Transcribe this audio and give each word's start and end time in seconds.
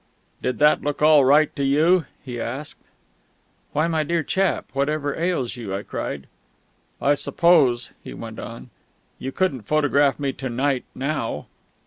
"Did 0.41 0.57
that 0.57 0.81
look 0.81 1.03
all 1.03 1.23
right 1.23 1.55
to 1.55 1.63
you?" 1.63 2.05
he 2.25 2.41
asked. 2.41 2.89
"Why, 3.71 3.85
my 3.87 4.01
dear 4.01 4.23
chap, 4.23 4.65
whatever 4.73 5.13
ails 5.15 5.55
you?" 5.57 5.75
I 5.75 5.83
cried. 5.83 6.25
"I 6.99 7.13
suppose," 7.13 7.91
he 8.03 8.15
went 8.15 8.39
on, 8.39 8.71
"you 9.19 9.31
couldn't 9.31 9.61
photograph 9.61 10.19
me 10.19 10.33
to 10.33 10.49
night 10.49 10.85
now?" 10.95 11.45